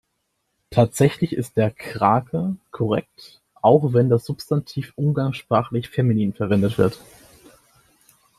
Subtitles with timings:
[0.71, 6.99] Tatsächlich ist "der Krake" korrekt, auch wenn das Substantiv umgangssprachlich feminin verwendet wird.